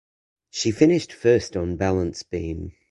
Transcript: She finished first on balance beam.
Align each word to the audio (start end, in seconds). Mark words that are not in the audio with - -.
She 0.49 0.71
finished 0.71 1.13
first 1.13 1.55
on 1.55 1.75
balance 1.77 2.23
beam. 2.23 2.71